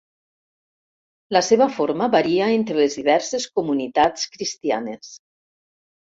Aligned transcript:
La 1.37 1.41
seva 1.47 1.67
forma 1.75 2.07
varia 2.15 2.47
entre 2.61 2.79
les 2.81 2.97
diverses 3.01 3.47
comunitats 3.61 4.27
cristianes. 4.39 5.15